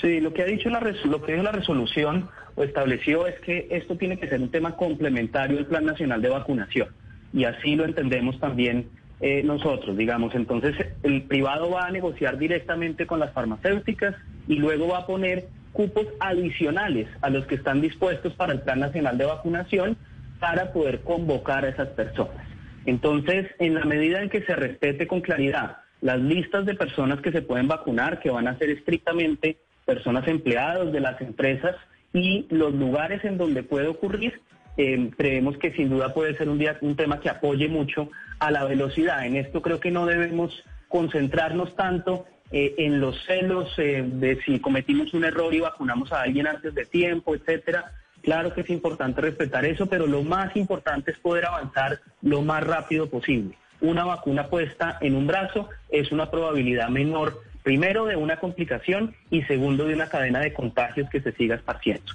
Sí, 0.01 0.21
lo 0.21 0.35
que 0.35 0.43
ha 0.43 0.47
dicho 0.47 0.69
la 0.69 0.81
lo 0.81 1.23
que 1.23 1.33
dijo 1.33 1.45
la 1.45 1.53
resolución 1.53 2.29
o 2.57 2.65
estableció 2.65 3.27
es 3.27 3.39
que 3.41 3.69
esto 3.71 3.97
tiene 3.97 4.19
que 4.19 4.29
ser 4.29 4.43
un 4.43 4.51
tema 4.51 4.77
complementario 4.77 5.57
al 5.57 5.67
Plan 5.67 5.87
Nacional 5.87 6.21
de 6.21 6.29
Vacunación 6.29 6.89
y 7.33 7.45
así 7.45 7.77
lo 7.77 7.85
entendemos 7.85 8.39
también 8.41 8.89
eh, 9.21 9.43
nosotros, 9.43 9.97
digamos. 9.97 10.35
Entonces, 10.35 10.75
el 11.03 11.23
privado 11.23 11.71
va 11.71 11.87
a 11.87 11.91
negociar 11.91 12.37
directamente 12.37 13.07
con 13.07 13.21
las 13.21 13.33
farmacéuticas 13.33 14.15
y 14.49 14.57
luego 14.57 14.89
va 14.89 14.99
a 14.99 15.07
poner 15.07 15.49
cupos 15.73 16.07
adicionales 16.21 17.07
a 17.23 17.31
los 17.31 17.47
que 17.47 17.55
están 17.55 17.81
dispuestos 17.81 18.33
para 18.35 18.53
el 18.53 18.61
Plan 18.61 18.81
Nacional 18.81 19.17
de 19.17 19.27
Vacunación 19.27 19.97
para 20.41 20.73
poder 20.73 21.01
convocar 21.03 21.65
a 21.65 21.69
esas 21.69 21.89
personas. 21.89 22.47
Entonces, 22.85 23.47
en 23.59 23.75
la 23.75 23.85
medida 23.85 24.21
en 24.21 24.31
que 24.31 24.43
se 24.43 24.55
respete 24.55 25.07
con 25.07 25.21
claridad 25.21 25.79
las 26.01 26.21
listas 26.21 26.67
de 26.67 26.75
personas 26.75 27.21
que 27.21 27.33
se 27.33 27.43
pueden 27.43 27.69
vacunar, 27.69 28.21
que 28.21 28.31
van 28.31 28.49
a 28.49 28.59
ser 28.59 28.71
estrictamente 28.71 29.59
personas 29.85 30.27
empleadas 30.29 30.93
de 30.93 31.01
las 31.01 31.21
empresas 31.21 31.77
y 32.13 32.47
los 32.51 32.75
lugares 32.75 33.25
en 33.25 33.39
donde 33.39 33.63
puede 33.63 33.89
ocurrir, 33.89 34.41
eh, 34.77 35.11
creemos 35.17 35.57
que 35.57 35.73
sin 35.73 35.89
duda 35.89 36.13
puede 36.13 36.37
ser 36.37 36.49
un, 36.49 36.59
día, 36.59 36.77
un 36.83 36.97
tema 36.97 37.21
que 37.21 37.31
apoye 37.31 37.69
mucho 37.69 38.11
a 38.39 38.51
la 38.51 38.65
velocidad. 38.65 39.25
En 39.25 39.37
esto 39.37 39.63
creo 39.63 39.81
que 39.81 39.91
no 39.91 40.07
debemos 40.07 40.63
concentrarnos 40.89 41.75
tanto 41.77 42.27
eh, 42.53 42.75
en 42.79 43.01
los 43.01 43.25
celos 43.25 43.73
eh, 43.79 44.05
de 44.07 44.41
si 44.45 44.61
cometimos 44.61 45.15
un 45.15 45.25
error 45.25 45.53
y 45.55 45.61
vacunamos 45.61 46.13
a 46.13 46.23
alguien 46.23 46.47
antes 46.47 46.75
de 46.75 46.85
tiempo, 46.85 47.35
etcétera. 47.35 47.93
Claro 48.23 48.53
que 48.53 48.63
es 48.63 48.71
importante 48.71 49.21
respetar 49.21 49.65
eso, 49.65 49.87
pero 49.87 50.07
lo 50.07 50.23
más 50.23 50.55
importante 50.57 51.13
es 51.13 51.19
poder 51.19 51.47
avanzar 51.47 52.01
lo 52.23 52.43
más 52.43 52.65
rápido 52.65 53.09
posible. 53.09 53.57
Una 53.81 54.05
vacuna 54.05 54.49
puesta 54.49 54.99
en 55.01 55.15
un 55.15 55.27
brazo 55.27 55.69
es 55.91 56.13
una 56.13 56.31
probabilidad 56.31 56.89
menor, 56.89 57.43
primero 57.63 58.07
de 58.07 58.17
una 58.17 58.39
complicación 58.39 59.15
y 59.31 59.43
segundo 59.43 59.85
de 59.85 59.95
una 59.95 60.09
cadena 60.09 60.41
de 60.41 60.53
contagios 60.53 61.09
que 61.11 61.21
se 61.21 61.33
siga 61.33 61.57
esparciendo. 61.57 62.13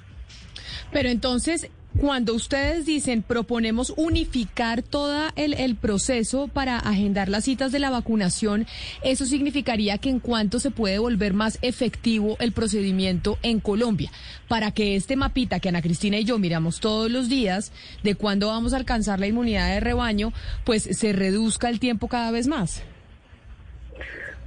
Pero 0.91 1.09
entonces, 1.09 1.69
cuando 1.99 2.33
ustedes 2.33 2.85
dicen 2.85 3.21
proponemos 3.21 3.93
unificar 3.97 4.81
todo 4.81 5.29
el, 5.35 5.53
el, 5.53 5.75
proceso 5.75 6.47
para 6.47 6.77
agendar 6.77 7.27
las 7.29 7.43
citas 7.43 7.71
de 7.71 7.79
la 7.79 7.89
vacunación, 7.89 8.65
eso 9.03 9.25
significaría 9.25 9.97
que 9.97 10.09
en 10.09 10.19
cuanto 10.19 10.59
se 10.59 10.71
puede 10.71 10.99
volver 10.99 11.33
más 11.33 11.59
efectivo 11.61 12.37
el 12.39 12.53
procedimiento 12.53 13.37
en 13.43 13.59
Colombia, 13.59 14.11
para 14.47 14.71
que 14.71 14.95
este 14.95 15.15
mapita 15.15 15.59
que 15.59 15.69
Ana 15.69 15.81
Cristina 15.81 16.17
y 16.17 16.23
yo 16.23 16.39
miramos 16.39 16.79
todos 16.79 17.11
los 17.11 17.29
días 17.29 17.71
de 18.03 18.15
cuándo 18.15 18.47
vamos 18.47 18.73
a 18.73 18.77
alcanzar 18.77 19.19
la 19.19 19.27
inmunidad 19.27 19.69
de 19.69 19.79
rebaño, 19.79 20.33
pues 20.65 20.83
se 20.83 21.13
reduzca 21.13 21.69
el 21.69 21.79
tiempo 21.79 22.07
cada 22.07 22.31
vez 22.31 22.47
más. 22.47 22.83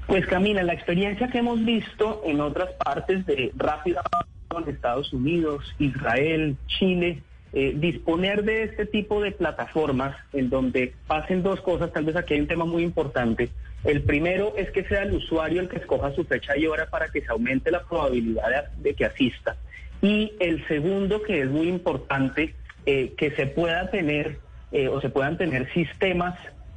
Pues 0.07 0.27
Camila, 0.27 0.63
la 0.63 0.75
experiencia 0.75 1.29
que 1.29 1.39
hemos 1.39 1.65
visto 1.65 2.23
en 2.25 2.41
otras 2.41 2.73
partes 2.73 3.25
de 3.27 3.53
rápida 3.57 4.03
en 4.51 4.69
Estados 4.69 5.13
Unidos, 5.13 5.65
Israel, 5.79 6.57
Chile, 6.67 7.23
eh, 7.57 7.73
disponer 7.77 8.43
de 8.43 8.65
este 8.65 8.85
tipo 8.85 9.23
de 9.23 9.31
plataformas 9.31 10.17
en 10.33 10.51
donde 10.51 10.93
pasen 11.07 11.45
dos 11.45 11.61
cosas, 11.61 11.93
tal 11.93 12.05
vez 12.05 12.17
aquí 12.17 12.35
hay 12.35 12.41
un 12.41 12.49
tema 12.49 12.65
muy 12.65 12.83
importante. 12.83 13.49
El 13.85 14.03
primero 14.03 14.55
es 14.57 14.71
que 14.73 14.83
sea 14.85 15.05
el 15.05 15.15
usuario 15.15 15.61
el 15.61 15.69
que 15.69 15.77
escoja 15.77 16.13
su 16.15 16.25
fecha 16.25 16.57
y 16.57 16.67
hora 16.67 16.91
para 16.91 17.09
que 17.11 17.21
se 17.21 17.31
aumente 17.31 17.71
la 17.71 17.85
probabilidad 17.85 18.73
de, 18.79 18.95
que 18.95 19.05
asista. 19.05 19.57
Y 20.03 20.33
el 20.41 20.67
segundo, 20.67 21.23
que 21.23 21.43
es 21.43 21.49
muy 21.49 21.69
importante, 21.69 22.55
eh, 22.87 23.15
que 23.17 23.31
se 23.31 23.47
pueda 23.47 23.89
tener 23.91 24.39
eh, 24.73 24.89
o 24.89 25.01
se 25.01 25.09
puedan 25.09 25.39
tener 25.39 25.73
sistemas, 25.73 26.35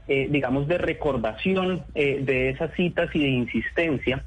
digamos, 0.07 0.69
de 0.69 0.77
recordación 0.77 1.83
de 1.93 2.49
esas 2.51 2.73
citas 2.75 3.13
y 3.13 3.19
de 3.19 3.27
insistencia 3.27 4.23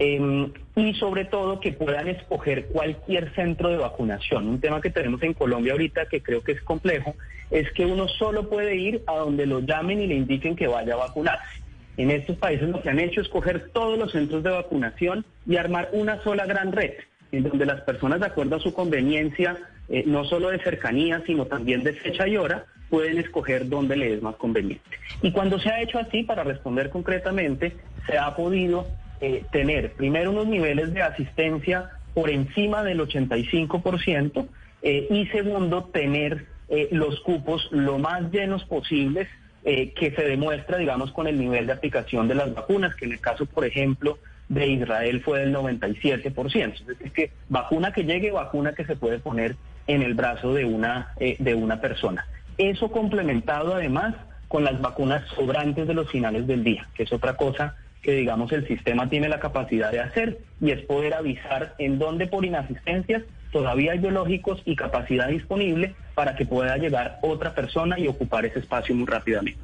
Em, 0.00 0.52
y 0.78 0.94
sobre 0.94 1.24
todo 1.24 1.60
que 1.60 1.72
puedan 1.72 2.08
escoger 2.08 2.66
cualquier 2.66 3.34
centro 3.34 3.68
de 3.68 3.78
vacunación. 3.78 4.46
Un 4.46 4.60
tema 4.60 4.80
que 4.80 4.90
tenemos 4.90 5.22
en 5.22 5.34
Colombia 5.34 5.72
ahorita 5.72 6.06
que 6.06 6.22
creo 6.22 6.42
que 6.42 6.52
es 6.52 6.62
complejo 6.62 7.14
es 7.50 7.70
que 7.72 7.84
uno 7.84 8.06
solo 8.06 8.48
puede 8.48 8.76
ir 8.76 9.02
a 9.06 9.16
donde 9.16 9.46
lo 9.46 9.60
llamen 9.60 10.00
y 10.00 10.06
le 10.06 10.14
indiquen 10.14 10.54
que 10.54 10.66
vaya 10.66 10.94
a 10.94 10.98
vacunarse. 10.98 11.62
En 11.96 12.12
estos 12.12 12.36
países 12.36 12.68
lo 12.68 12.80
que 12.80 12.90
han 12.90 13.00
hecho 13.00 13.20
es 13.20 13.28
coger 13.28 13.70
todos 13.72 13.98
los 13.98 14.12
centros 14.12 14.42
de 14.44 14.50
vacunación 14.50 15.24
y 15.46 15.56
armar 15.56 15.88
una 15.92 16.22
sola 16.22 16.46
gran 16.46 16.70
red, 16.70 16.92
en 17.32 17.42
donde 17.42 17.66
las 17.66 17.80
personas, 17.80 18.20
de 18.20 18.26
acuerdo 18.26 18.56
a 18.56 18.60
su 18.60 18.72
conveniencia, 18.72 19.56
eh, 19.88 20.04
no 20.06 20.24
solo 20.24 20.50
de 20.50 20.60
cercanía, 20.60 21.22
sino 21.26 21.46
también 21.46 21.82
de 21.82 21.94
fecha 21.94 22.28
y 22.28 22.36
hora, 22.36 22.66
pueden 22.88 23.18
escoger 23.18 23.68
dónde 23.68 23.96
les 23.96 24.12
es 24.12 24.22
más 24.22 24.36
conveniente. 24.36 24.84
Y 25.22 25.32
cuando 25.32 25.58
se 25.58 25.70
ha 25.70 25.80
hecho 25.82 25.98
así, 25.98 26.22
para 26.22 26.44
responder 26.44 26.90
concretamente, 26.90 27.76
se 28.06 28.16
ha 28.16 28.34
podido 28.36 28.86
eh, 29.20 29.44
tener 29.50 29.92
primero 29.92 30.30
unos 30.30 30.46
niveles 30.46 30.94
de 30.94 31.02
asistencia 31.02 31.90
por 32.14 32.30
encima 32.30 32.84
del 32.84 33.00
85% 33.00 34.46
eh, 34.82 35.08
y 35.10 35.26
segundo 35.26 35.84
tener 35.84 36.46
eh, 36.68 36.88
los 36.92 37.20
cupos 37.20 37.68
lo 37.72 37.98
más 37.98 38.30
llenos 38.30 38.64
posibles 38.64 39.28
que 39.64 40.14
se 40.16 40.22
demuestra, 40.22 40.78
digamos, 40.78 41.12
con 41.12 41.26
el 41.26 41.38
nivel 41.38 41.66
de 41.66 41.74
aplicación 41.74 42.26
de 42.26 42.34
las 42.34 42.54
vacunas, 42.54 42.94
que 42.94 43.04
en 43.04 43.12
el 43.12 43.20
caso, 43.20 43.44
por 43.44 43.66
ejemplo, 43.66 44.18
de 44.48 44.66
Israel 44.66 45.20
fue 45.20 45.40
del 45.40 45.54
97%. 45.54 46.72
Es 46.72 46.86
decir, 46.86 47.12
que 47.12 47.32
vacuna 47.50 47.92
que 47.92 48.04
llegue, 48.04 48.30
vacuna 48.30 48.72
que 48.72 48.86
se 48.86 48.96
puede 48.96 49.18
poner 49.18 49.56
en 49.86 50.00
el 50.00 50.14
brazo 50.14 50.54
de 50.54 50.64
una, 50.64 51.12
de 51.18 51.54
una 51.54 51.82
persona. 51.82 52.26
Eso 52.56 52.90
complementado 52.90 53.74
además 53.74 54.14
con 54.46 54.64
las 54.64 54.80
vacunas 54.80 55.28
sobrantes 55.34 55.86
de 55.86 55.92
los 55.92 56.10
finales 56.10 56.46
del 56.46 56.64
día, 56.64 56.88
que 56.94 57.02
es 57.02 57.12
otra 57.12 57.36
cosa 57.36 57.76
que 58.02 58.12
digamos 58.12 58.52
el 58.52 58.66
sistema 58.66 59.08
tiene 59.08 59.28
la 59.28 59.40
capacidad 59.40 59.90
de 59.90 60.00
hacer 60.00 60.38
y 60.60 60.70
es 60.70 60.80
poder 60.82 61.14
avisar 61.14 61.74
en 61.78 61.98
dónde 61.98 62.26
por 62.26 62.44
inasistencias 62.44 63.22
todavía 63.52 63.92
hay 63.92 63.98
biológicos 63.98 64.60
y 64.64 64.76
capacidad 64.76 65.28
disponible 65.28 65.94
para 66.14 66.36
que 66.36 66.44
pueda 66.44 66.76
llegar 66.76 67.18
otra 67.22 67.54
persona 67.54 67.98
y 67.98 68.08
ocupar 68.08 68.44
ese 68.44 68.58
espacio 68.58 68.94
muy 68.94 69.06
rápidamente. 69.06 69.60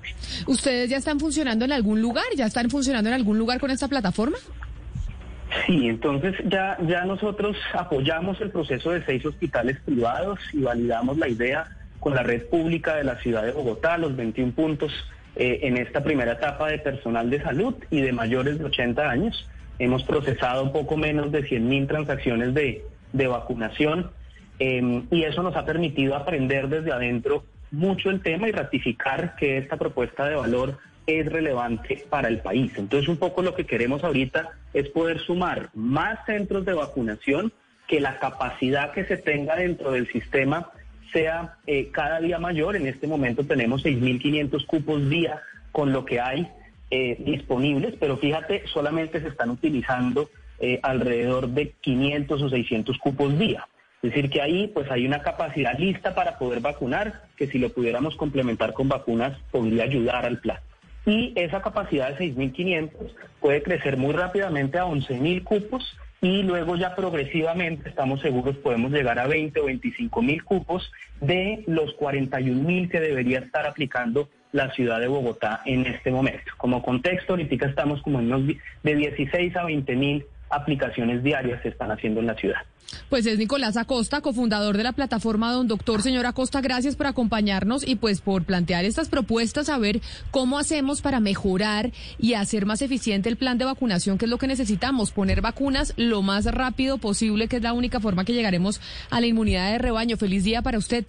¿Ustedes 0.46 0.88
ya 0.88 0.96
están 0.96 1.20
funcionando 1.20 1.64
en 1.64 1.72
algún 1.72 2.00
lugar? 2.00 2.24
¿Ya 2.36 2.46
están 2.46 2.70
funcionando 2.70 3.10
en 3.10 3.14
algún 3.14 3.38
lugar 3.38 3.60
con 3.60 3.70
esta 3.70 3.88
plataforma? 3.88 4.38
Sí, 5.66 5.88
entonces 5.88 6.34
ya, 6.46 6.76
ya 6.86 7.04
nosotros 7.04 7.56
apoyamos 7.74 8.40
el 8.40 8.50
proceso 8.50 8.90
de 8.90 9.04
seis 9.04 9.24
hospitales 9.24 9.78
privados 9.84 10.38
y 10.52 10.62
validamos 10.62 11.18
la 11.18 11.28
idea 11.28 11.64
con 12.00 12.14
la 12.14 12.22
red 12.22 12.44
pública 12.46 12.96
de 12.96 13.04
la 13.04 13.16
ciudad 13.20 13.44
de 13.44 13.52
Bogotá, 13.52 13.96
los 13.98 14.16
21 14.16 14.52
puntos 14.52 14.92
eh, 15.36 15.60
en 15.62 15.76
esta 15.76 16.02
primera 16.02 16.32
etapa 16.32 16.68
de 16.68 16.78
personal 16.78 17.28
de 17.30 17.42
salud 17.42 17.74
y 17.90 18.00
de 18.00 18.12
mayores 18.12 18.58
de 18.58 18.64
80 18.64 19.10
años. 19.10 19.48
Hemos 19.78 20.04
procesado 20.04 20.72
poco 20.72 20.96
menos 20.96 21.32
de 21.32 21.42
100.000 21.44 21.88
transacciones 21.88 22.54
de, 22.54 22.84
vacunación 23.12 24.10
em, 24.58 25.06
y 25.10 25.24
eso 25.24 25.42
nos 25.42 25.56
ha 25.56 25.64
permitido 25.64 26.14
aprender 26.14 26.68
desde 26.68 26.92
adentro 26.92 27.44
mucho 27.70 28.10
el 28.10 28.22
tema 28.22 28.48
y 28.48 28.52
ratificar 28.52 29.34
que 29.36 29.58
esta 29.58 29.76
propuesta 29.76 30.26
de 30.26 30.36
valor 30.36 30.78
es 31.06 31.26
relevante 31.26 32.04
para 32.08 32.28
el 32.28 32.38
país. 32.38 32.72
Entonces 32.76 33.08
un 33.08 33.16
poco 33.16 33.42
lo 33.42 33.54
que 33.54 33.66
queremos 33.66 34.04
ahorita 34.04 34.50
es 34.72 34.88
poder 34.88 35.18
sumar 35.20 35.70
más 35.74 36.24
centros 36.26 36.64
de 36.64 36.72
vacunación, 36.72 37.52
que 37.88 38.00
la 38.00 38.18
capacidad 38.18 38.92
que 38.92 39.04
se 39.04 39.16
tenga 39.16 39.56
dentro 39.56 39.92
del 39.92 40.10
sistema 40.10 40.70
sea 41.14 41.56
eh, 41.66 41.88
cada 41.92 42.21
día 42.21 42.38
mayor. 42.38 42.76
En 42.76 42.87
este 42.87 43.06
momento 43.06 43.44
tenemos 43.44 43.83
6.500 43.83 44.66
cupos 44.66 45.09
día 45.09 45.40
con 45.73 45.92
lo 45.92 46.04
que 46.04 46.21
hay 46.21 46.47
eh, 46.90 47.16
disponibles, 47.21 47.94
pero 47.99 48.18
fíjate, 48.18 48.64
solamente 48.66 49.21
se 49.21 49.28
están 49.28 49.49
utilizando 49.49 50.28
eh, 50.59 50.80
alrededor 50.83 51.49
de 51.49 51.71
500 51.80 52.42
o 52.42 52.49
600 52.50 52.99
cupos 52.99 53.38
día. 53.38 53.66
Es 54.02 54.11
decir, 54.11 54.28
que 54.28 54.42
ahí 54.42 54.68
pues 54.68 54.90
hay 54.90 55.06
una 55.06 55.23
capacidad 55.23 55.78
lista 55.78 56.14
para 56.14 56.37
poder 56.38 56.61
vacunar, 56.61 57.23
que 57.37 57.47
si 57.47 57.59
lo 57.59 57.71
pudiéramos 57.71 58.16
complementar 58.16 58.75
con 58.75 58.88
vacunas 58.88 59.38
podría 59.50 59.85
ayudar 59.85 60.26
al 60.26 60.40
plan. 60.40 60.59
Y 61.06 61.33
esa 61.37 61.62
capacidad 61.62 62.16
de 62.16 62.35
6.500 62.35 62.90
puede 63.40 63.62
crecer 63.62 63.97
muy 63.97 64.12
rápidamente 64.12 64.78
a 64.78 64.85
11.000 64.85 65.42
cupos 65.44 65.97
y 66.24 66.42
luego 66.42 66.74
ya 66.76 66.96
progresivamente, 66.96 67.90
estamos 67.90 68.22
seguros, 68.22 68.56
podemos 68.56 68.90
llegar 68.92 69.18
a 69.18 69.26
20 69.26 69.60
o 69.60 69.66
25 69.66 70.22
mil 70.22 70.42
cupos 70.42 70.90
de 71.20 71.62
los 71.66 71.92
41 71.94 72.62
mil 72.62 72.88
que 72.88 72.98
debería 72.98 73.40
estar 73.40 73.66
aplicando 73.66 74.30
la 74.50 74.70
ciudad 74.70 75.00
de 75.00 75.06
Bogotá 75.06 75.60
en 75.66 75.84
este 75.84 76.10
momento. 76.10 76.50
Como 76.56 76.82
contexto, 76.82 77.34
ahorita 77.34 77.66
estamos 77.66 78.00
como 78.00 78.20
en 78.20 78.32
unos 78.32 78.56
de 78.82 78.94
16 78.94 79.54
a 79.54 79.64
20 79.64 79.96
mil 79.96 80.24
aplicaciones 80.54 81.23
diarias 81.23 81.62
se 81.62 81.68
están 81.68 81.90
haciendo 81.90 82.20
en 82.20 82.26
la 82.26 82.34
ciudad. 82.34 82.58
Pues 83.08 83.26
es 83.26 83.38
Nicolás 83.38 83.76
Acosta, 83.76 84.20
cofundador 84.20 84.76
de 84.76 84.82
la 84.82 84.92
plataforma 84.92 85.52
Don 85.52 85.68
Doctor. 85.68 86.02
Señor 86.02 86.26
Acosta, 86.26 86.61
gracias 86.61 86.96
por 86.96 87.06
acompañarnos 87.06 87.87
y 87.87 87.96
pues 87.96 88.20
por 88.20 88.44
plantear 88.44 88.84
estas 88.84 89.08
propuestas, 89.08 89.68
a 89.68 89.78
ver 89.78 90.00
cómo 90.30 90.58
hacemos 90.58 91.00
para 91.00 91.20
mejorar 91.20 91.92
y 92.18 92.34
hacer 92.34 92.66
más 92.66 92.82
eficiente 92.82 93.28
el 93.28 93.37
plan 93.37 93.58
de 93.58 93.64
vacunación, 93.64 94.18
que 94.18 94.26
es 94.26 94.30
lo 94.30 94.38
que 94.38 94.46
necesitamos, 94.46 95.12
poner 95.12 95.40
vacunas 95.40 95.94
lo 95.96 96.23
más 96.23 96.44
rápido 96.46 96.99
posible, 96.99 97.49
que 97.49 97.56
es 97.56 97.62
la 97.62 97.73
única 97.73 98.00
forma 98.00 98.25
que 98.25 98.32
llegaremos 98.32 98.80
a 99.11 99.20
la 99.20 99.26
inmunidad 99.26 99.73
de 99.73 99.78
rebaño. 99.78 100.16
Feliz 100.16 100.44
día 100.44 100.62
para 100.62 100.78
usted. 100.78 101.04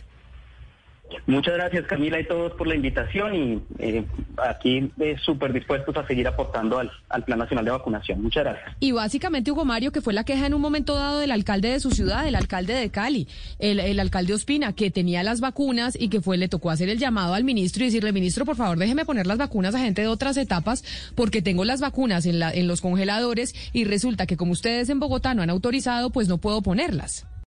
Muchas 1.28 1.56
gracias 1.56 1.86
Camila 1.86 2.20
y 2.20 2.28
todos 2.28 2.54
por 2.54 2.68
la 2.68 2.76
invitación 2.76 3.36
y 3.36 3.62
eh, 3.80 4.06
aquí 4.38 4.92
eh, 5.00 5.16
súper 5.24 5.54
dispuestos 5.54 5.96
a 5.98 6.06
seguir 6.06 6.28
aportando 6.28 6.80
al, 6.80 6.92
Plan 7.26 7.40
Nacional 7.40 7.66
de 7.66 7.72
Vacunación. 7.72 8.22
Muchas 8.22 8.44
gracias. 8.44 8.76
Y 8.80 8.92
básicamente 8.92 9.52
Hugo 9.52 9.66
Mario, 9.66 9.92
que 9.92 10.02
fue 10.02 10.14
la 10.14 10.24
queja 10.24 10.46
en 10.46 10.54
un 10.54 10.62
momento 10.62 10.96
dado 10.96 11.20
del 11.20 11.32
alcalde 11.32 11.70
de 11.70 11.80
su 11.80 11.92
ciudad, 11.92 12.28
el 12.28 12.36
alcalde 12.36 12.74
de 12.74 12.90
Cali, 12.90 13.28
el, 13.58 13.80
el 13.80 14.00
alcalde 14.00 14.34
Ospina, 14.34 14.74
que 14.74 14.92
tenía 14.92 15.24
las 15.24 15.42
vacunas 15.42 15.98
y 16.00 16.10
que 16.10 16.22
fue 16.22 16.38
le 16.38 16.50
tocó 16.50 16.70
hacer 16.70 16.90
el 16.90 17.00
llamado 17.00 17.34
al 17.34 17.44
ministro 17.44 17.84
y 17.84 17.88
decirle, 17.88 18.12
ministro, 18.12 18.46
por 18.46 18.56
favor, 18.56 18.78
déjeme 18.78 19.06
poner 19.06 19.28
las 19.28 19.38
vacunas 19.38 19.74
a 19.76 19.80
gente 19.80 20.02
de 20.02 20.08
otras 20.08 20.38
etapas 20.38 20.84
porque 21.16 21.42
tengo 21.42 21.66
las 21.66 21.82
vacunas 21.82 22.26
en, 22.26 22.40
la, 22.40 22.52
en 22.52 22.68
los 22.68 22.82
congeladores 22.82 23.56
y 23.74 23.86
resulta 23.86 24.26
que 24.26 24.38
como 24.38 24.52
ustedes 24.52 24.90
en 24.90 25.00
Bogotá 25.00 25.34
no 25.34 25.42
han 25.42 25.50
autorizado, 25.50 26.12
pues 26.12 26.28
no 26.28 26.38
puedo 26.38 26.62
ponerlas. 26.62 27.26